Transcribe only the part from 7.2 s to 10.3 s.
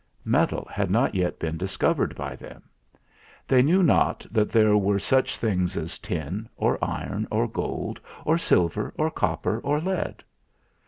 or gold, or silver, or copper, or lead.